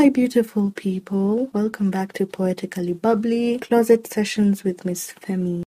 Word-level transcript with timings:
my 0.00 0.08
beautiful 0.08 0.70
people. 0.70 1.50
Welcome 1.52 1.90
back 1.90 2.14
to 2.14 2.24
Poetically 2.24 2.94
Bubbly 2.94 3.58
Closet 3.58 4.06
Sessions 4.06 4.64
with 4.64 4.82
Miss 4.86 5.12
Femi. 5.12 5.62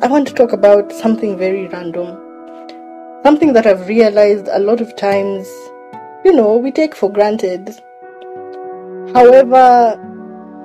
I 0.00 0.06
want 0.06 0.28
to 0.28 0.32
talk 0.34 0.52
about 0.52 0.92
something 0.92 1.36
very 1.36 1.66
random. 1.66 2.16
Something 3.24 3.52
that 3.54 3.66
I've 3.66 3.88
realized 3.88 4.46
a 4.46 4.60
lot 4.60 4.80
of 4.80 4.94
times, 4.94 5.48
you 6.24 6.32
know, 6.32 6.56
we 6.56 6.70
take 6.70 6.94
for 6.94 7.10
granted. 7.10 7.68
However, 9.12 9.98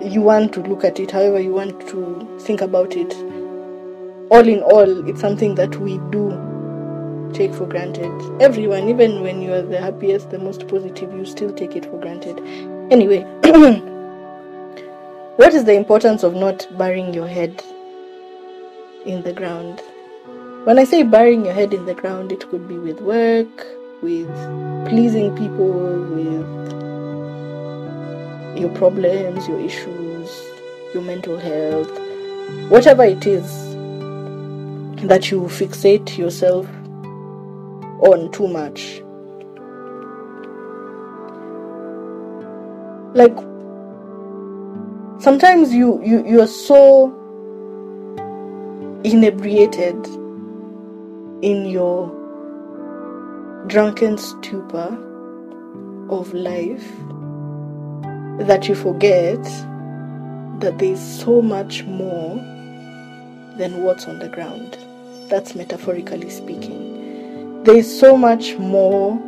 you 0.03 0.21
want 0.21 0.53
to 0.53 0.61
look 0.61 0.83
at 0.83 0.99
it, 0.99 1.09
however, 1.09 1.39
you 1.39 1.51
want 1.51 1.81
to 1.87 2.37
think 2.41 2.61
about 2.61 2.95
it. 2.95 3.11
All 4.29 4.47
in 4.47 4.61
all, 4.61 5.09
it's 5.09 5.19
something 5.19 5.55
that 5.55 5.77
we 5.77 5.97
do 6.11 6.40
take 7.31 7.53
for 7.53 7.65
granted. 7.65 8.11
Everyone, 8.41 8.89
even 8.89 9.21
when 9.21 9.41
you 9.41 9.53
are 9.53 9.61
the 9.61 9.79
happiest, 9.79 10.29
the 10.29 10.39
most 10.39 10.67
positive, 10.67 11.13
you 11.13 11.25
still 11.25 11.53
take 11.53 11.75
it 11.75 11.85
for 11.85 11.99
granted. 11.99 12.39
Anyway, 12.91 13.21
what 15.37 15.53
is 15.53 15.65
the 15.65 15.73
importance 15.73 16.23
of 16.23 16.35
not 16.35 16.67
burying 16.77 17.13
your 17.13 17.27
head 17.27 17.63
in 19.05 19.23
the 19.23 19.33
ground? 19.33 19.81
When 20.65 20.77
I 20.77 20.83
say 20.83 21.03
burying 21.03 21.45
your 21.45 21.53
head 21.53 21.73
in 21.73 21.85
the 21.85 21.93
ground, 21.95 22.31
it 22.31 22.47
could 22.49 22.67
be 22.67 22.77
with 22.77 23.01
work, 23.01 23.65
with 24.01 24.29
pleasing 24.87 25.35
people, 25.35 25.71
with 26.13 26.71
your 28.59 28.69
problems, 28.75 29.47
your 29.47 29.59
issues, 29.59 30.29
your 30.93 31.03
mental 31.03 31.37
health, 31.37 31.89
whatever 32.69 33.03
it 33.03 33.25
is 33.25 33.71
that 35.07 35.31
you 35.31 35.41
fixate 35.41 36.17
yourself 36.17 36.67
on 38.01 38.31
too 38.31 38.47
much. 38.47 39.01
Like 43.13 43.35
sometimes 45.21 45.73
you 45.73 46.01
you 46.03 46.25
you're 46.25 46.47
so 46.47 47.17
inebriated 49.03 50.05
in 51.41 51.65
your 51.65 52.09
drunken 53.67 54.17
stupor 54.17 54.97
of 56.09 56.33
life 56.33 56.87
that 58.47 58.67
you 58.67 58.75
forget 58.75 59.43
that 60.59 60.77
there's 60.77 60.99
so 60.99 61.41
much 61.41 61.83
more 61.83 62.35
than 63.57 63.83
what's 63.83 64.05
on 64.05 64.19
the 64.19 64.29
ground. 64.29 64.77
That's 65.29 65.55
metaphorically 65.55 66.29
speaking. 66.29 66.90
There's 67.63 67.99
so 67.99 68.17
much 68.17 68.57
more 68.57 69.21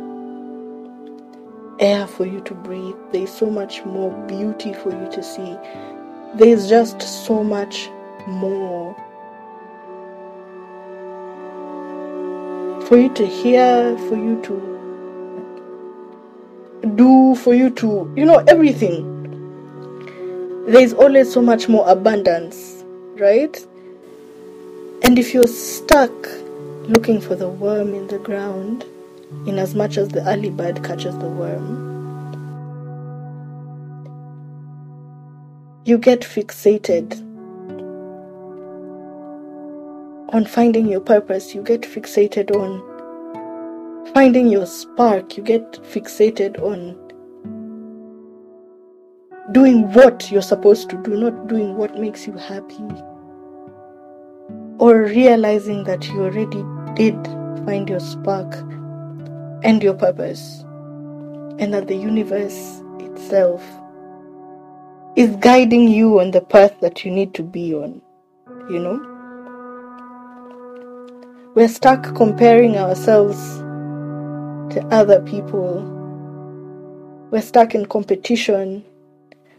air 1.78 2.04
for 2.08 2.26
you 2.26 2.40
to 2.40 2.52
breathe. 2.52 2.96
There's 3.12 3.32
so 3.32 3.48
much 3.48 3.84
more 3.84 4.10
beauty 4.26 4.72
for 4.72 4.90
you 4.90 5.08
to 5.12 5.22
see. 5.22 5.56
There's 6.34 6.68
just 6.68 7.00
so 7.00 7.44
much 7.44 7.88
more 8.26 8.96
for 12.88 12.98
you 12.98 13.08
to 13.14 13.24
hear, 13.24 13.96
for 14.08 14.16
you 14.16 14.42
to 14.42 14.74
do, 16.96 17.36
for 17.36 17.54
you 17.54 17.70
to, 17.70 18.12
you 18.16 18.24
know, 18.24 18.38
everything. 18.48 19.12
There's 20.66 20.92
always 20.92 21.32
so 21.32 21.40
much 21.40 21.68
more 21.68 21.88
abundance, 21.88 22.82
right? 23.16 23.56
And 25.02 25.20
if 25.20 25.32
you're 25.32 25.46
stuck 25.46 26.10
looking 26.88 27.20
for 27.20 27.34
the 27.34 27.48
worm 27.48 27.94
in 27.94 28.06
the 28.08 28.18
ground, 28.18 28.84
in 29.46 29.58
as 29.58 29.74
much 29.74 29.96
as 29.96 30.08
the 30.08 30.26
early 30.28 30.50
bird 30.50 30.84
catches 30.84 31.16
the 31.18 31.26
worm, 31.26 31.92
you 35.84 35.98
get 35.98 36.20
fixated 36.20 37.20
on 40.32 40.44
finding 40.44 40.86
your 40.86 41.00
purpose, 41.00 41.54
you 41.54 41.62
get 41.62 41.82
fixated 41.82 42.50
on 42.54 42.82
finding 44.12 44.48
your 44.48 44.66
spark, 44.66 45.36
you 45.36 45.42
get 45.42 45.72
fixated 45.82 46.58
on 46.60 46.96
doing 49.52 49.92
what 49.92 50.30
you're 50.30 50.42
supposed 50.42 50.90
to 50.90 50.96
do, 51.02 51.16
not 51.16 51.48
doing 51.48 51.76
what 51.76 51.98
makes 51.98 52.26
you 52.26 52.32
happy, 52.32 52.84
or 54.78 55.02
realizing 55.02 55.84
that 55.84 56.08
you 56.08 56.22
already 56.22 56.62
did 56.94 57.16
find 57.64 57.88
your 57.88 58.00
spark 58.00 58.54
and 59.62 59.82
your 59.82 59.94
purpose, 59.94 60.60
and 61.58 61.72
that 61.72 61.88
the 61.88 61.96
universe 61.96 62.82
itself 62.98 63.62
is 65.16 65.36
guiding 65.36 65.88
you 65.88 66.20
on 66.20 66.30
the 66.32 66.40
path 66.40 66.78
that 66.80 67.04
you 67.04 67.10
need 67.10 67.34
to 67.34 67.42
be 67.42 67.74
on, 67.74 68.02
you 68.68 68.78
know? 68.78 69.10
We're 71.54 71.68
stuck 71.68 72.14
comparing 72.16 72.76
ourselves 72.76 73.58
to 74.74 74.84
other 74.90 75.20
people. 75.22 75.82
We're 77.30 77.42
stuck 77.42 77.74
in 77.74 77.86
competition 77.86 78.84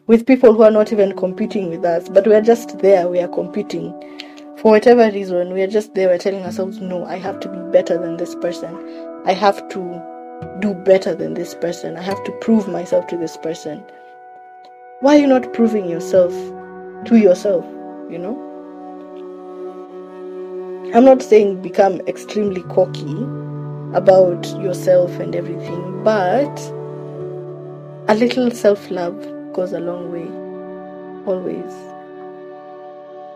with 0.07 0.27
people 0.27 0.53
who 0.53 0.63
are 0.63 0.71
not 0.71 0.91
even 0.91 1.15
competing 1.15 1.69
with 1.69 1.85
us, 1.85 2.09
but 2.09 2.27
we're 2.27 2.41
just 2.41 2.79
there, 2.79 3.07
we 3.07 3.19
are 3.21 3.27
competing. 3.27 3.93
For 4.65 4.71
whatever 4.71 5.11
reason, 5.11 5.53
we 5.53 5.61
are 5.61 5.67
just 5.67 5.93
there, 5.93 6.07
we're 6.07 6.17
telling 6.17 6.43
ourselves, 6.43 6.79
no, 6.79 7.05
I 7.05 7.17
have 7.17 7.39
to 7.41 7.47
be 7.47 7.59
better 7.71 7.99
than 7.99 8.17
this 8.17 8.33
person. 8.33 8.75
I 9.23 9.31
have 9.31 9.69
to 9.69 10.57
do 10.59 10.73
better 10.73 11.13
than 11.13 11.35
this 11.35 11.53
person. 11.53 11.95
I 11.95 12.01
have 12.01 12.23
to 12.23 12.31
prove 12.41 12.67
myself 12.67 13.05
to 13.09 13.17
this 13.17 13.37
person. 13.37 13.83
Why 15.01 15.17
are 15.17 15.19
you 15.19 15.27
not 15.27 15.53
proving 15.53 15.87
yourself 15.87 16.33
to 17.05 17.15
yourself, 17.15 17.63
you 18.09 18.17
know? 18.17 18.41
I'm 20.95 21.05
not 21.05 21.21
saying 21.21 21.61
become 21.61 22.01
extremely 22.07 22.63
cocky 22.63 23.21
about 23.93 24.47
yourself 24.63 25.11
and 25.19 25.35
everything, 25.35 26.03
but 26.03 26.59
a 28.07 28.15
little 28.15 28.49
self 28.49 28.89
love 28.89 29.13
goes 29.53 29.73
a 29.73 29.79
long 29.79 30.11
way. 30.11 30.27
Always. 31.31 31.94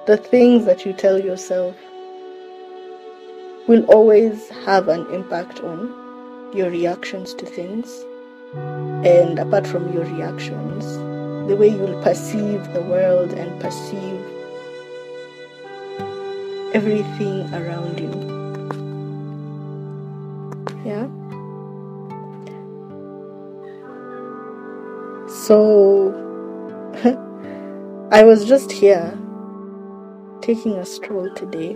The 0.08 0.18
things 0.18 0.66
that 0.66 0.86
you 0.86 0.94
tell 0.94 1.20
yourself 1.20 1.76
will 3.68 3.86
always 3.86 4.50
have 4.66 4.88
an 4.88 5.06
impact 5.14 5.60
on 5.60 6.52
your 6.56 6.72
reactions 6.72 7.36
to 7.36 7.46
things. 7.46 8.04
And 9.06 9.38
apart 9.38 9.68
from 9.68 9.94
your 9.94 10.06
reactions, 10.06 10.98
the 11.48 11.56
way 11.56 11.70
you'll 11.70 12.02
perceive 12.02 12.74
the 12.74 12.82
world 12.82 13.34
and 13.34 13.62
perceive 13.62 14.20
everything 16.74 17.54
around 17.54 18.00
you. 18.00 18.12
Yeah. 20.84 21.08
So 25.28 26.14
I 28.12 28.24
was 28.24 28.46
just 28.46 28.72
here 28.72 29.16
taking 30.42 30.74
a 30.74 30.86
stroll 30.86 31.30
today. 31.36 31.76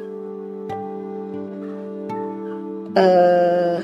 Uh, 2.95 3.81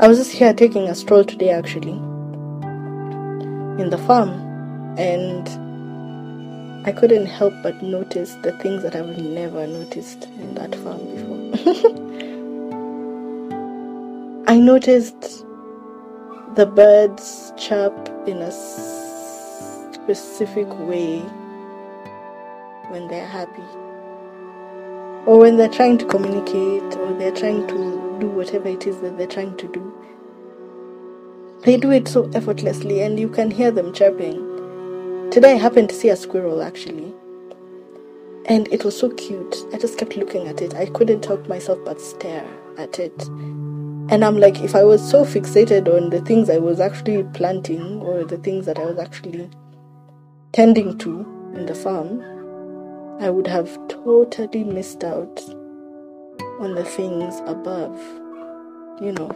I 0.00 0.08
was 0.08 0.18
just 0.18 0.32
here 0.32 0.52
taking 0.54 0.88
a 0.88 0.94
stroll 0.94 1.24
today 1.24 1.50
actually 1.50 1.98
in 3.82 3.90
the 3.90 3.98
farm 3.98 4.30
and 4.98 5.48
I 6.86 6.92
couldn't 6.92 7.26
help 7.26 7.52
but 7.62 7.82
notice 7.82 8.34
the 8.42 8.52
things 8.52 8.82
that 8.82 8.96
I've 8.96 9.18
never 9.18 9.66
noticed 9.66 10.24
in 10.24 10.54
that 10.54 10.74
farm 10.76 11.00
before. 11.14 11.74
I 14.46 14.56
noticed 14.58 15.44
the 16.56 16.66
birds 16.66 17.52
chirp 17.56 17.94
in 18.26 18.38
a 18.38 18.50
specific 20.14 20.68
way 20.80 21.20
when 22.90 23.08
they're 23.08 23.26
happy, 23.26 23.62
or 25.26 25.38
when 25.38 25.56
they're 25.56 25.68
trying 25.68 25.98
to 25.98 26.04
communicate, 26.04 26.96
or 26.96 27.12
they're 27.14 27.34
trying 27.34 27.66
to 27.68 28.18
do 28.20 28.28
whatever 28.28 28.68
it 28.68 28.86
is 28.86 29.00
that 29.00 29.16
they're 29.16 29.26
trying 29.26 29.56
to 29.56 29.68
do. 29.68 29.92
They 31.62 31.76
do 31.76 31.90
it 31.90 32.08
so 32.08 32.30
effortlessly, 32.34 33.02
and 33.02 33.20
you 33.20 33.28
can 33.28 33.50
hear 33.50 33.70
them 33.70 33.92
chirping. 33.92 35.30
Today 35.30 35.52
I 35.52 35.58
happened 35.58 35.90
to 35.90 35.94
see 35.94 36.08
a 36.08 36.16
squirrel 36.16 36.62
actually. 36.62 37.14
And 38.46 38.66
it 38.72 38.84
was 38.84 38.98
so 38.98 39.10
cute. 39.10 39.54
I 39.72 39.78
just 39.78 39.96
kept 39.96 40.16
looking 40.16 40.48
at 40.48 40.60
it. 40.60 40.74
I 40.74 40.86
couldn't 40.86 41.24
help 41.24 41.46
myself 41.46 41.78
but 41.84 42.00
stare 42.00 42.48
at 42.78 42.98
it. 42.98 43.28
And 43.28 44.24
I'm 44.24 44.38
like, 44.38 44.60
if 44.60 44.74
I 44.74 44.82
was 44.82 45.08
so 45.08 45.24
fixated 45.24 45.86
on 45.86 46.10
the 46.10 46.20
things 46.22 46.50
I 46.50 46.58
was 46.58 46.80
actually 46.80 47.22
planting 47.32 48.00
or 48.00 48.24
the 48.24 48.38
things 48.38 48.66
that 48.66 48.78
I 48.78 48.86
was 48.86 48.98
actually 48.98 49.48
tending 50.52 50.98
to, 50.98 51.20
in 51.54 51.66
the 51.66 51.74
farm, 51.74 52.20
I 53.20 53.30
would 53.30 53.46
have 53.46 53.68
totally 53.88 54.64
missed 54.64 55.04
out 55.04 55.40
on 56.58 56.74
the 56.74 56.84
things 56.84 57.40
above. 57.46 57.98
You 59.00 59.12
know, 59.12 59.30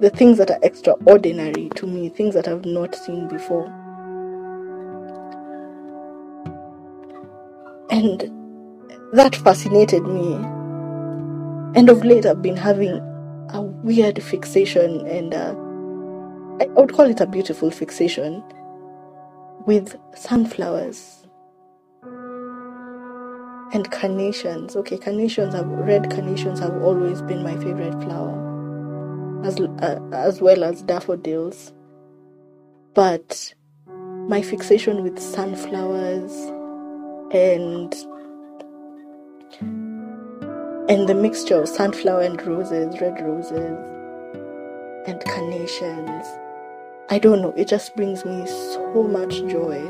the 0.00 0.10
things 0.10 0.38
that 0.38 0.50
are 0.50 0.58
extraordinary 0.62 1.70
to 1.76 1.86
me, 1.86 2.08
things 2.08 2.34
that 2.34 2.48
I've 2.48 2.64
not 2.64 2.94
seen 2.94 3.28
before. 3.28 3.66
And 7.90 8.20
that 9.12 9.34
fascinated 9.36 10.02
me. 10.04 10.34
And 11.78 11.88
of 11.88 12.04
late, 12.04 12.26
I've 12.26 12.42
been 12.42 12.56
having 12.56 13.00
a 13.48 13.62
weird 13.62 14.22
fixation, 14.22 15.06
and 15.06 15.34
uh, 15.34 15.54
I 16.62 16.66
would 16.80 16.92
call 16.92 17.06
it 17.06 17.20
a 17.20 17.26
beautiful 17.26 17.70
fixation 17.70 18.44
with 19.66 19.96
sunflowers 20.14 21.26
and 23.72 23.90
carnations. 23.90 24.76
Okay, 24.76 24.98
carnations 24.98 25.54
have 25.54 25.66
red 25.66 26.10
carnations 26.10 26.58
have 26.60 26.82
always 26.82 27.22
been 27.22 27.42
my 27.42 27.56
favorite 27.56 28.00
flower, 28.02 29.44
as 29.44 29.60
uh, 29.60 30.00
as 30.12 30.40
well 30.40 30.64
as 30.64 30.82
daffodils. 30.82 31.72
But 32.94 33.54
my 33.86 34.42
fixation 34.42 35.02
with 35.02 35.18
sunflowers 35.18 36.32
and 37.32 37.94
and 40.88 41.08
the 41.08 41.14
mixture 41.14 41.62
of 41.62 41.68
sunflower 41.68 42.22
and 42.22 42.42
roses, 42.42 43.00
red 43.00 43.20
roses, 43.20 43.78
and 45.06 45.24
carnations. 45.24 46.26
I 47.12 47.18
don't 47.18 47.42
know, 47.42 47.52
it 47.56 47.66
just 47.66 47.96
brings 47.96 48.24
me 48.24 48.46
so 48.46 49.02
much 49.02 49.34
joy. 49.48 49.80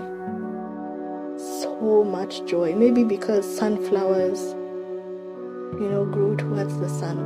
So 1.37 2.03
much 2.03 2.43
joy. 2.47 2.75
Maybe 2.75 3.05
because 3.05 3.45
sunflowers, 3.45 4.41
you 5.79 5.87
know, 5.91 6.07
grow 6.07 6.35
towards 6.35 6.79
the 6.79 6.89
sun. 6.89 7.19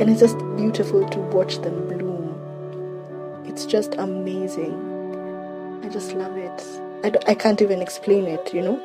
And 0.00 0.02
it's 0.10 0.20
just 0.20 0.36
beautiful 0.56 1.08
to 1.08 1.18
watch 1.18 1.62
them 1.62 1.88
bloom. 1.88 3.44
It's 3.46 3.64
just 3.64 3.94
amazing. 3.94 5.80
I 5.82 5.88
just 5.88 6.12
love 6.12 6.36
it. 6.36 6.62
I, 7.04 7.08
d- 7.08 7.18
I 7.26 7.34
can't 7.34 7.62
even 7.62 7.80
explain 7.80 8.26
it, 8.26 8.52
you 8.52 8.60
know? 8.60 8.80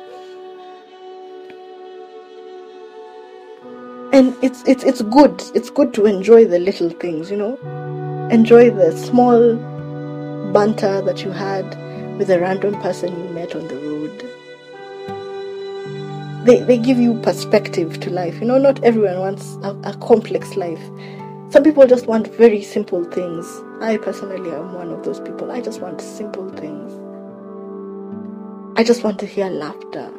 and 4.10 4.34
it's 4.42 4.64
it's 4.66 4.82
it's 4.84 5.02
good 5.02 5.42
it's 5.54 5.68
good 5.68 5.92
to 5.92 6.06
enjoy 6.06 6.46
the 6.46 6.58
little 6.58 6.88
things 6.88 7.30
you 7.30 7.36
know 7.36 7.58
enjoy 8.30 8.70
the 8.70 8.96
small 8.96 9.56
banter 10.52 11.00
that 11.02 11.24
you 11.24 11.30
had 11.30 11.64
with 12.18 12.30
a 12.30 12.38
random 12.38 12.74
person 12.80 13.16
you 13.16 13.28
met 13.30 13.54
on 13.54 13.66
the 13.68 13.76
road. 13.76 14.24
They 16.46 16.60
they 16.62 16.78
give 16.78 16.98
you 16.98 17.14
perspective 17.20 18.00
to 18.00 18.10
life. 18.10 18.40
You 18.40 18.46
know 18.46 18.58
not 18.58 18.82
everyone 18.84 19.18
wants 19.18 19.56
a, 19.62 19.74
a 19.84 19.96
complex 19.98 20.56
life. 20.56 20.82
Some 21.50 21.62
people 21.64 21.86
just 21.86 22.06
want 22.06 22.28
very 22.34 22.62
simple 22.62 23.04
things. 23.04 23.46
I 23.80 23.96
personally 23.96 24.50
am 24.50 24.74
one 24.74 24.90
of 24.90 25.04
those 25.04 25.20
people. 25.20 25.50
I 25.50 25.60
just 25.60 25.80
want 25.80 26.00
simple 26.00 26.50
things. 26.50 26.92
I 28.78 28.84
just 28.84 29.02
want 29.02 29.18
to 29.20 29.26
hear 29.26 29.48
laughter. 29.48 30.10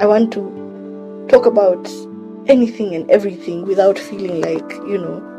I 0.00 0.06
want 0.06 0.32
to 0.32 1.26
talk 1.28 1.46
about 1.46 1.88
anything 2.48 2.94
and 2.94 3.10
everything 3.10 3.64
without 3.66 3.98
feeling 3.98 4.40
like 4.40 4.70
you 4.88 4.98
know 4.98 5.35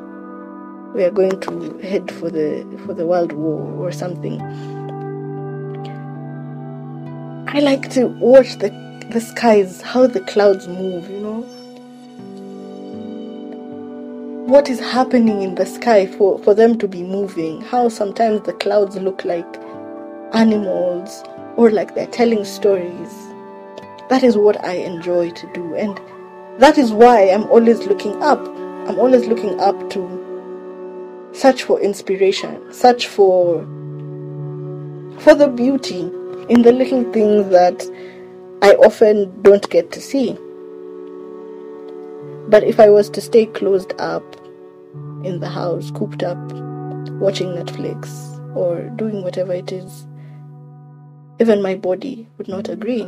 we 0.97 1.03
are 1.03 1.11
going 1.11 1.39
to 1.39 1.77
head 1.77 2.11
for 2.11 2.31
the 2.31 2.65
for 2.83 2.93
the 2.95 3.05
world 3.05 3.31
war 3.31 3.61
or 3.77 3.91
something. 3.91 4.41
I 7.47 7.59
like 7.59 7.91
to 7.91 8.07
watch 8.07 8.57
the 8.57 8.71
the 9.11 9.21
skies 9.21 9.79
how 9.81 10.07
the 10.07 10.21
clouds 10.21 10.67
move 10.67 11.07
you 11.07 11.19
know. 11.19 11.41
What 14.47 14.69
is 14.69 14.79
happening 14.79 15.43
in 15.43 15.53
the 15.53 15.67
sky 15.67 16.07
for 16.07 16.39
for 16.39 16.55
them 16.55 16.79
to 16.79 16.87
be 16.87 17.03
moving 17.03 17.61
how 17.61 17.89
sometimes 17.89 18.41
the 18.41 18.53
clouds 18.53 18.95
look 18.95 19.23
like 19.23 19.55
animals 20.33 21.23
or 21.57 21.69
like 21.69 21.93
they're 21.93 22.07
telling 22.07 22.43
stories. 22.43 23.13
That 24.09 24.23
is 24.23 24.35
what 24.35 24.63
i 24.65 24.73
enjoy 24.73 25.29
to 25.29 25.53
do 25.53 25.75
and 25.75 25.99
that 26.59 26.79
is 26.79 26.91
why 26.91 27.29
I'm 27.29 27.43
always 27.51 27.85
looking 27.85 28.23
up. 28.23 28.39
I'm 28.87 28.97
always 28.97 29.27
looking 29.27 29.59
up 29.59 29.91
to 29.91 30.26
search 31.37 31.63
for 31.63 31.79
inspiration, 31.79 32.73
search 32.73 33.07
for 33.07 33.61
for 35.19 35.35
the 35.35 35.47
beauty 35.47 36.01
in 36.49 36.63
the 36.63 36.71
little 36.71 37.03
things 37.13 37.47
that 37.49 37.85
I 38.63 38.73
often 38.73 39.41
don't 39.43 39.69
get 39.69 39.91
to 39.91 40.01
see. 40.01 40.33
But 42.49 42.63
if 42.63 42.79
I 42.79 42.89
was 42.89 43.09
to 43.11 43.21
stay 43.21 43.45
closed 43.45 43.93
up 43.99 44.23
in 45.23 45.39
the 45.39 45.49
house, 45.49 45.91
cooped 45.91 46.23
up, 46.23 46.37
watching 47.19 47.49
Netflix 47.49 48.09
or 48.55 48.89
doing 48.95 49.21
whatever 49.21 49.53
it 49.53 49.71
is, 49.71 50.07
even 51.39 51.61
my 51.61 51.75
body 51.75 52.27
would 52.37 52.47
not 52.47 52.67
agree. 52.67 53.05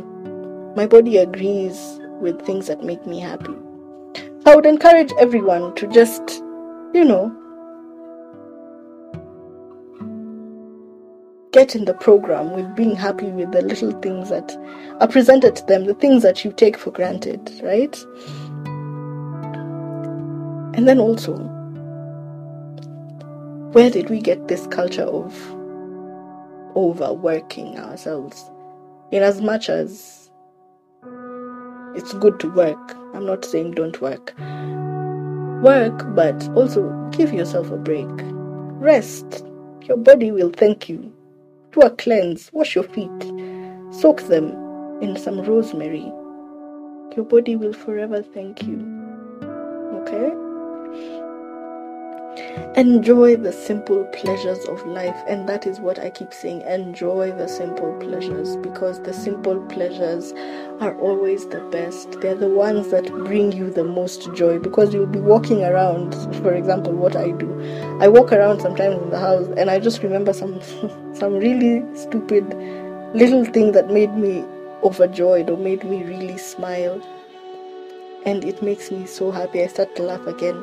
My 0.76 0.86
body 0.86 1.16
agrees 1.16 1.98
with 2.20 2.40
things 2.42 2.68
that 2.68 2.84
make 2.84 3.04
me 3.06 3.18
happy. 3.18 3.56
I 4.46 4.54
would 4.54 4.66
encourage 4.66 5.10
everyone 5.18 5.74
to 5.76 5.88
just, 5.88 6.42
you 6.94 7.04
know, 7.04 7.36
get 11.52 11.74
in 11.74 11.84
the 11.84 11.94
program 11.94 12.52
with 12.52 12.76
being 12.76 12.94
happy 12.94 13.26
with 13.26 13.50
the 13.52 13.62
little 13.62 13.92
things 14.00 14.28
that 14.28 14.56
are 15.00 15.08
presented 15.08 15.56
to 15.56 15.66
them, 15.66 15.84
the 15.84 15.94
things 15.94 16.22
that 16.22 16.44
you 16.44 16.52
take 16.52 16.76
for 16.76 16.90
granted, 16.90 17.60
right? 17.64 17.96
And 20.76 20.86
then 20.86 21.00
also, 21.00 21.36
where 23.72 23.90
did 23.90 24.10
we 24.10 24.20
get 24.20 24.48
this 24.48 24.66
culture 24.68 25.04
of 25.04 25.34
overworking 26.76 27.78
ourselves? 27.78 28.50
In 29.10 29.22
as 29.24 29.40
much 29.40 29.68
as 29.68 30.30
it's 31.96 32.12
good 32.14 32.38
to 32.40 32.50
work, 32.52 32.96
I'm 33.14 33.26
not 33.26 33.44
saying 33.44 33.72
don't 33.72 34.00
work. 34.00 34.34
Work, 35.62 36.14
but 36.14 36.48
also 36.50 36.88
give 37.10 37.32
yourself 37.32 37.70
a 37.72 37.76
break. 37.76 38.08
Rest. 38.08 39.44
Your 39.82 39.96
body 39.96 40.30
will 40.30 40.50
thank 40.50 40.88
you. 40.88 41.12
Do 41.72 41.82
a 41.82 41.90
cleanse. 41.90 42.50
Wash 42.52 42.74
your 42.74 42.84
feet. 42.84 43.22
Soak 43.92 44.22
them 44.22 44.50
in 45.00 45.16
some 45.16 45.42
rosemary. 45.42 46.12
Your 47.16 47.24
body 47.24 47.56
will 47.56 47.72
forever 47.72 48.22
thank 48.22 48.62
you. 48.62 48.78
Okay? 50.02 50.30
Enjoy 52.76 53.34
the 53.36 53.52
simple 53.52 54.04
pleasures 54.12 54.64
of 54.66 54.86
life, 54.86 55.16
and 55.26 55.48
that 55.48 55.66
is 55.66 55.80
what 55.80 55.98
I 55.98 56.10
keep 56.10 56.32
saying. 56.32 56.62
Enjoy 56.62 57.32
the 57.32 57.48
simple 57.48 57.92
pleasures 57.98 58.56
because 58.58 59.02
the 59.02 59.12
simple 59.12 59.60
pleasures 59.66 60.32
are 60.80 60.96
always 61.00 61.48
the 61.48 61.60
best. 61.72 62.20
They're 62.20 62.36
the 62.36 62.48
ones 62.48 62.90
that 62.92 63.06
bring 63.24 63.50
you 63.50 63.70
the 63.70 63.82
most 63.82 64.32
joy 64.34 64.60
because 64.60 64.94
you'll 64.94 65.06
be 65.06 65.18
walking 65.18 65.64
around. 65.64 66.14
For 66.36 66.54
example, 66.54 66.92
what 66.92 67.16
I 67.16 67.32
do, 67.32 67.50
I 68.00 68.06
walk 68.06 68.32
around 68.32 68.60
sometimes 68.60 69.02
in 69.02 69.10
the 69.10 69.18
house, 69.18 69.48
and 69.56 69.68
I 69.68 69.80
just 69.80 70.02
remember 70.04 70.32
some 70.32 70.60
some 71.14 71.34
really 71.34 71.82
stupid 71.96 72.44
little 73.12 73.44
thing 73.44 73.72
that 73.72 73.90
made 73.90 74.14
me 74.14 74.44
overjoyed 74.84 75.50
or 75.50 75.56
made 75.56 75.82
me 75.82 76.04
really 76.04 76.38
smile, 76.38 77.02
and 78.24 78.44
it 78.44 78.62
makes 78.62 78.92
me 78.92 79.04
so 79.06 79.32
happy. 79.32 79.62
I 79.62 79.66
start 79.66 79.96
to 79.96 80.04
laugh 80.04 80.26
again, 80.28 80.56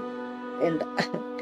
and. 0.61 0.81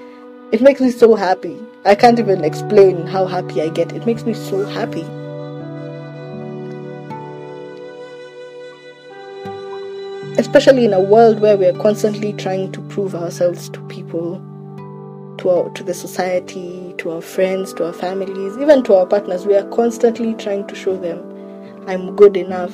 It 0.56 0.62
makes 0.62 0.80
me 0.80 0.90
so 0.90 1.16
happy. 1.16 1.60
I 1.84 1.96
can't 1.96 2.18
even 2.18 2.46
explain 2.46 3.08
how 3.08 3.26
happy 3.26 3.62
I 3.62 3.68
get. 3.68 3.92
It 3.92 4.06
makes 4.06 4.24
me 4.24 4.34
so 4.34 4.66
happy. 4.66 5.02
Especially 10.40 10.86
in 10.86 10.94
a 10.94 11.02
world 11.02 11.42
where 11.42 11.58
we 11.58 11.66
are 11.66 11.78
constantly 11.78 12.32
trying 12.32 12.72
to 12.72 12.80
prove 12.84 13.16
ourselves 13.16 13.68
to 13.68 13.82
people, 13.88 14.38
to 15.40 15.50
our, 15.50 15.70
to 15.72 15.84
the 15.84 15.94
society, 15.94 16.96
to 17.00 17.12
our 17.12 17.22
friends, 17.22 17.74
to 17.74 17.88
our 17.88 17.94
families, 17.94 18.58
even 18.58 18.82
to 18.86 18.94
our 18.94 19.06
partners. 19.06 19.46
We 19.46 19.58
are 19.58 19.68
constantly 19.72 20.36
trying 20.36 20.68
to 20.68 20.76
show 20.76 20.96
them 20.96 21.20
I'm 21.86 22.16
good 22.16 22.38
enough, 22.38 22.74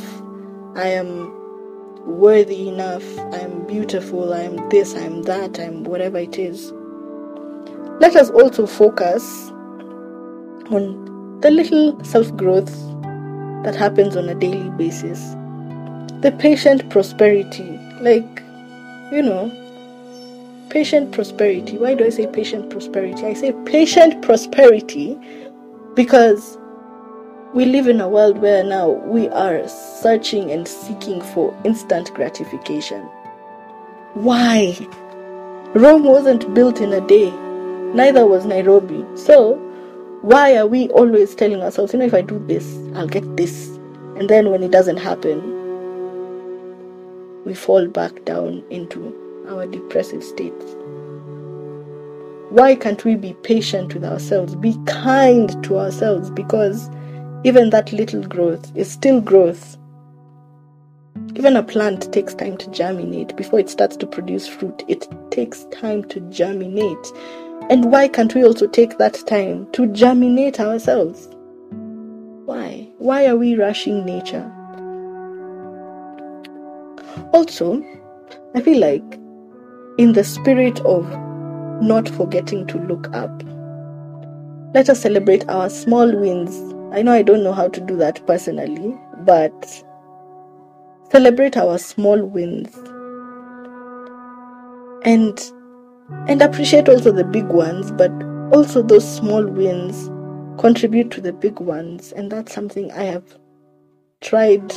I 0.76 0.86
am 0.90 1.34
worthy 2.06 2.68
enough, 2.68 3.04
I'm 3.34 3.66
beautiful, 3.66 4.34
I'm 4.36 4.70
this, 4.70 4.96
I'm 4.96 5.24
that, 5.24 5.60
I'm 5.60 5.84
whatever 5.84 6.20
it 6.20 6.38
is. 6.38 6.72
Let 8.02 8.16
us 8.16 8.32
also 8.32 8.66
focus 8.66 9.52
on 10.72 11.40
the 11.42 11.52
little 11.52 12.04
self 12.04 12.36
growth 12.36 12.74
that 13.64 13.76
happens 13.76 14.18
on 14.18 14.28
a 14.28 14.34
daily 14.34 14.72
basis. 14.72 15.36
The 16.22 16.36
patient 16.40 16.90
prosperity, 16.90 17.80
like, 18.00 18.42
you 19.12 19.22
know, 19.22 19.52
patient 20.72 21.12
prosperity. 21.12 21.78
Why 21.78 21.94
do 21.94 22.04
I 22.04 22.10
say 22.10 22.26
patient 22.26 22.72
prosperity? 22.72 23.24
I 23.24 23.36
say 23.36 23.54
patient 23.68 24.24
prosperity 24.24 25.16
because 25.94 26.58
we 27.54 27.66
live 27.66 27.88
in 27.88 28.02
a 28.02 28.10
world 28.10 28.40
where 28.40 28.64
now 28.64 28.90
we 28.90 29.30
are 29.30 29.68
searching 29.68 30.50
and 30.50 30.68
seeking 30.68 31.22
for 31.22 31.56
instant 31.66 32.12
gratification. 32.16 33.04
Why? 34.16 34.76
Rome 35.76 36.04
wasn't 36.04 36.52
built 36.56 36.82
in 36.82 36.94
a 36.94 37.08
day, 37.08 37.32
neither 37.94 38.26
was 38.26 38.46
Nairobi. 38.46 39.06
So, 39.16 39.56
why 40.22 40.56
are 40.56 40.68
we 40.68 40.90
always 40.90 41.34
telling 41.34 41.62
ourselves, 41.62 41.94
you 41.94 42.00
know, 42.00 42.06
if 42.06 42.14
I 42.14 42.22
do 42.22 42.44
this, 42.48 42.78
I'll 42.96 43.08
get 43.08 43.38
this? 43.38 43.68
And 44.18 44.30
then 44.30 44.52
when 44.52 44.62
it 44.62 44.72
doesn't 44.72 44.98
happen, 44.98 45.42
we 47.44 47.56
fall 47.56 47.88
back 47.88 48.24
down 48.26 48.64
into 48.70 49.16
our 49.50 49.66
depressive 49.66 50.24
states. 50.24 50.64
Why 52.52 52.76
can't 52.76 53.04
we 53.04 53.16
be 53.16 53.34
patient 53.44 53.94
with 53.94 54.04
ourselves, 54.04 54.56
be 54.56 54.78
kind 54.86 55.64
to 55.64 55.80
ourselves? 55.80 56.30
Because 56.30 56.90
even 57.44 57.70
that 57.72 57.92
little 57.92 58.22
growth 58.22 58.72
is 58.76 58.92
still 58.92 59.22
growth. 59.22 59.78
Even 61.36 61.56
a 61.56 61.64
plant 61.64 62.12
takes 62.14 62.36
time 62.36 62.58
to 62.58 62.70
germinate 62.70 63.36
before 63.38 63.60
it 63.60 63.70
starts 63.70 63.96
to 63.98 64.06
produce 64.06 64.48
fruit. 64.48 64.84
It 64.88 65.08
takes 65.32 65.64
time 65.72 66.04
to 66.10 66.20
germinate. 66.30 67.12
And 67.72 67.90
why 67.90 68.10
can't 68.10 68.36
we 68.36 68.44
also 68.44 68.68
take 68.68 68.98
that 68.98 69.14
time 69.28 69.66
to 69.72 69.88
germinate 69.88 70.60
ourselves? 70.60 71.30
Why? 72.44 72.90
Why 72.98 73.28
are 73.28 73.38
we 73.38 73.56
rushing 73.56 74.06
nature? 74.06 74.44
Also, 77.32 77.82
I 78.56 78.62
feel 78.62 78.78
like 78.78 79.18
in 79.98 80.12
the 80.12 80.26
spirit 80.26 80.82
of 80.82 81.10
not 81.82 82.10
forgetting 82.10 82.68
to 82.68 82.78
look 82.78 83.08
up, 83.16 83.42
let 84.74 84.90
us 84.90 85.00
celebrate 85.00 85.48
our 85.48 85.70
small 85.70 86.14
wins. 86.14 86.54
I 86.94 87.02
know 87.02 87.14
I 87.14 87.22
don't 87.22 87.42
know 87.42 87.54
how 87.54 87.70
to 87.70 87.80
do 87.80 87.96
that 87.96 88.28
personally, 88.28 89.00
but 89.20 89.84
celebrate 91.10 91.56
our 91.56 91.78
small 91.78 92.22
wins 92.22 92.76
and 95.06 95.40
and 96.28 96.42
appreciate 96.42 96.90
also 96.90 97.12
the 97.12 97.24
big 97.24 97.46
ones 97.46 97.92
but 97.92 98.12
also 98.54 98.82
those 98.82 99.08
small 99.18 99.46
wins 99.46 100.10
contribute 100.60 101.12
to 101.12 101.22
the 101.22 101.34
big 101.34 101.60
ones 101.60 102.12
and 102.12 102.32
that's 102.32 102.54
something 102.54 102.92
i 102.92 103.04
have 103.04 103.38
tried 104.22 104.70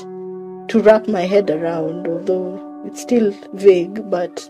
to 0.69 0.81
wrap 0.81 1.07
my 1.09 1.23
head 1.23 1.51
around 1.51 2.07
although 2.07 2.83
it's 2.87 3.03
still 3.03 3.31
vague 3.55 4.11
but 4.11 4.49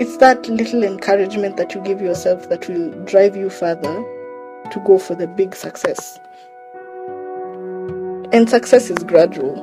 it's 0.00 0.16
that 0.18 0.48
little 0.48 0.84
encouragement 0.84 1.56
that 1.56 1.74
you 1.74 1.80
give 1.82 2.00
yourself 2.00 2.48
that 2.48 2.68
will 2.68 2.90
drive 3.04 3.36
you 3.36 3.50
further 3.50 4.04
to 4.70 4.80
go 4.86 4.98
for 4.98 5.14
the 5.14 5.26
big 5.26 5.54
success 5.54 6.18
and 8.30 8.50
success 8.50 8.90
is 8.90 9.02
gradual. 9.04 9.56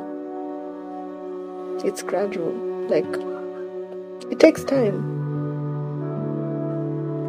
It's 1.86 2.02
gradual. 2.02 2.52
Like, 2.90 3.06
it 4.32 4.40
takes 4.40 4.64
time. 4.64 5.14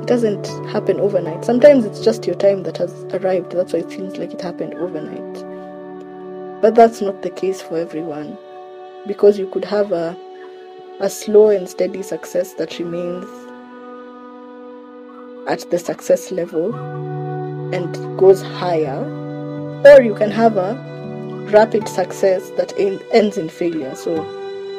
It 0.02 0.06
doesn't 0.06 0.46
happen 0.68 1.00
overnight. 1.00 1.44
Sometimes 1.44 1.84
it's 1.84 2.00
just 2.00 2.26
your 2.26 2.36
time 2.36 2.62
that 2.62 2.76
has 2.78 2.92
arrived. 3.12 3.52
That's 3.52 3.72
why 3.72 3.80
it 3.80 3.90
seems 3.90 4.16
like 4.16 4.32
it 4.32 4.40
happened 4.40 4.74
overnight. 4.74 6.62
But 6.62 6.74
that's 6.74 7.00
not 7.00 7.22
the 7.22 7.30
case 7.30 7.60
for 7.60 7.76
everyone. 7.76 8.38
Because 9.06 9.38
you 9.38 9.48
could 9.48 9.64
have 9.64 9.92
a, 9.92 10.16
a 11.00 11.10
slow 11.10 11.50
and 11.50 11.68
steady 11.68 12.02
success 12.02 12.54
that 12.54 12.78
remains 12.78 13.26
at 15.48 15.70
the 15.70 15.78
success 15.78 16.32
level 16.32 16.74
and 17.74 18.18
goes 18.18 18.42
higher. 18.42 19.04
Or 19.84 20.02
you 20.02 20.14
can 20.14 20.30
have 20.30 20.56
a 20.56 20.74
rapid 21.52 21.88
success 21.88 22.50
that 22.56 22.72
ends 22.78 23.36
in 23.36 23.48
failure. 23.48 23.94
So, 23.94 24.22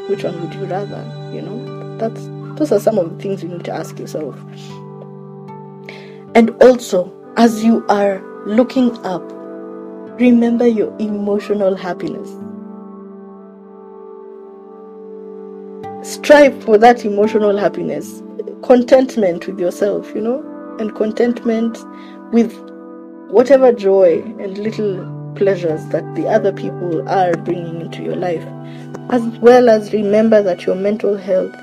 which 0.07 0.23
one 0.23 0.41
would 0.41 0.53
you 0.55 0.65
rather? 0.65 1.03
You 1.33 1.41
know, 1.41 1.76
that's 1.99 2.27
those 2.57 2.71
are 2.71 2.79
some 2.79 2.97
of 2.97 3.15
the 3.15 3.21
things 3.21 3.43
you 3.43 3.49
need 3.49 3.65
to 3.65 3.71
ask 3.71 3.99
yourself. 3.99 4.35
And 6.33 6.51
also, 6.61 7.13
as 7.37 7.63
you 7.63 7.85
are 7.87 8.19
looking 8.47 8.97
up, 9.05 9.23
remember 10.19 10.67
your 10.67 10.95
emotional 10.97 11.75
happiness. 11.75 12.29
Strive 16.07 16.63
for 16.63 16.77
that 16.77 17.05
emotional 17.05 17.57
happiness, 17.57 18.23
contentment 18.63 19.45
with 19.45 19.59
yourself, 19.59 20.13
you 20.15 20.21
know, 20.21 20.75
and 20.79 20.95
contentment 20.95 21.77
with 22.31 22.53
whatever 23.29 23.71
joy 23.71 24.21
and 24.39 24.57
little 24.57 25.33
pleasures 25.35 25.85
that 25.87 26.03
the 26.15 26.27
other 26.27 26.51
people 26.51 27.07
are 27.07 27.35
bringing 27.37 27.81
into 27.81 28.01
your 28.01 28.15
life, 28.15 28.43
as 29.09 29.21
well 29.39 29.69
as 29.69 29.93
remember 29.93 30.41
that 30.41 30.65
your 30.65 30.75
mental 30.75 31.15
health 31.15 31.55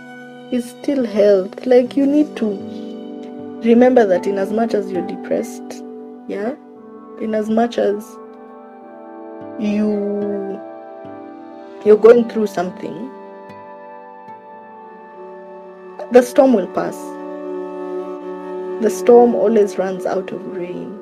is 0.52 0.70
still 0.70 1.04
health. 1.04 1.66
Like 1.66 1.96
you 1.96 2.06
need 2.06 2.36
to 2.36 2.46
remember 3.64 4.06
that 4.06 4.26
in 4.26 4.38
as 4.38 4.52
much 4.52 4.74
as 4.74 4.90
you're 4.90 5.06
depressed, 5.06 5.82
yeah, 6.28 6.54
in 7.20 7.34
as 7.34 7.48
much 7.48 7.78
as 7.78 8.04
you 9.58 10.60
you're 11.84 11.98
going 11.98 12.28
through 12.28 12.46
something, 12.46 13.10
the 16.12 16.22
storm 16.22 16.54
will 16.54 16.68
pass. 16.68 16.96
The 18.82 18.90
storm 18.90 19.34
always 19.34 19.78
runs 19.78 20.06
out 20.06 20.32
of 20.32 20.56
rain. 20.56 21.00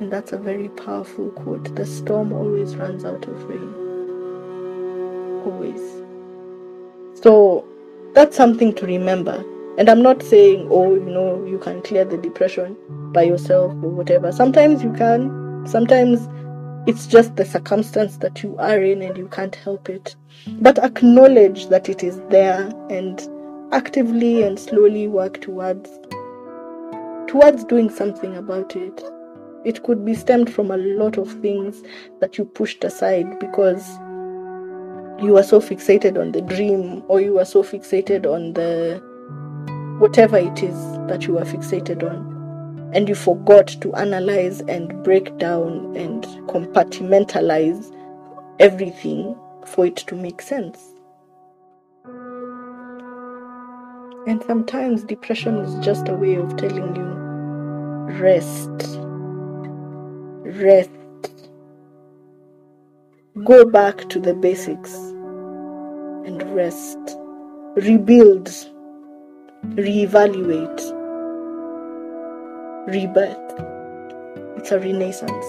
And 0.00 0.12
that's 0.12 0.32
a 0.32 0.38
very 0.38 0.68
powerful 0.68 1.30
quote. 1.30 1.74
The 1.76 1.86
storm 1.86 2.32
always 2.32 2.76
runs 2.76 3.04
out 3.04 3.24
of 3.26 3.44
rain. 3.44 3.74
Always. 5.44 5.80
So 7.22 7.64
that's 8.14 8.36
something 8.36 8.74
to 8.74 8.86
remember. 8.86 9.44
And 9.78 9.88
I'm 9.88 10.02
not 10.02 10.22
saying, 10.22 10.68
oh, 10.70 10.94
you 10.94 11.00
know, 11.00 11.44
you 11.46 11.58
can 11.58 11.80
clear 11.82 12.04
the 12.04 12.18
depression 12.18 12.76
by 13.12 13.22
yourself 13.22 13.72
or 13.72 13.88
whatever. 13.88 14.30
Sometimes 14.30 14.82
you 14.82 14.92
can. 14.92 15.66
Sometimes 15.66 16.28
it's 16.86 17.06
just 17.06 17.36
the 17.36 17.44
circumstance 17.44 18.18
that 18.18 18.42
you 18.42 18.56
are 18.58 18.82
in 18.82 19.00
and 19.02 19.16
you 19.16 19.28
can't 19.28 19.54
help 19.54 19.88
it. 19.88 20.14
But 20.60 20.78
acknowledge 20.78 21.68
that 21.68 21.88
it 21.88 22.02
is 22.02 22.20
there 22.28 22.70
and 22.90 23.26
actively 23.72 24.42
and 24.42 24.58
slowly 24.58 25.08
work 25.08 25.40
towards 25.40 25.88
towards 27.28 27.64
doing 27.64 27.88
something 27.88 28.36
about 28.36 28.76
it. 28.76 29.02
It 29.64 29.84
could 29.84 30.04
be 30.04 30.14
stemmed 30.14 30.52
from 30.52 30.70
a 30.70 30.76
lot 30.76 31.16
of 31.16 31.32
things 31.40 31.82
that 32.20 32.36
you 32.36 32.44
pushed 32.44 32.84
aside 32.84 33.38
because 33.38 33.88
you 35.22 35.36
are 35.36 35.42
so 35.42 35.60
fixated 35.60 36.20
on 36.20 36.32
the 36.32 36.40
dream 36.42 37.02
or 37.08 37.20
you 37.20 37.38
are 37.38 37.44
so 37.44 37.62
fixated 37.62 38.26
on 38.26 38.52
the 38.54 39.00
whatever 39.98 40.36
it 40.36 40.62
is 40.62 40.76
that 41.08 41.26
you 41.26 41.38
are 41.38 41.44
fixated 41.44 42.02
on. 42.02 42.32
And 42.94 43.08
you 43.08 43.14
forgot 43.14 43.68
to 43.68 43.94
analyze 43.94 44.60
and 44.62 45.02
break 45.02 45.38
down 45.38 45.96
and 45.96 46.24
compartmentalize 46.48 47.94
everything 48.58 49.36
for 49.66 49.86
it 49.86 49.96
to 49.96 50.14
make 50.14 50.42
sense. 50.42 50.78
And 54.26 54.42
sometimes 54.46 55.04
depression 55.04 55.56
is 55.56 55.84
just 55.84 56.08
a 56.08 56.14
way 56.14 56.34
of 56.34 56.56
telling 56.56 56.94
you 56.96 57.12
rest 58.20 58.98
rest. 60.44 61.01
Go 63.40 63.64
back 63.64 64.10
to 64.10 64.20
the 64.20 64.34
basics 64.34 64.92
and 64.92 66.42
rest. 66.54 66.98
Rebuild, 67.76 68.50
reevaluate, 69.68 70.80
rebirth. 72.92 73.38
It's 74.58 74.70
a 74.70 74.78
renaissance. 74.78 75.46